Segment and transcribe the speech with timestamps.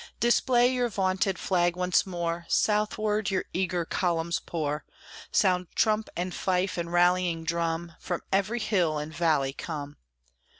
[0.19, 4.83] Display your vaunted flag once more, Southward your eager columns pour!
[5.31, 9.97] Sound trump, and fife, and rallying drum; From every hill and valley come.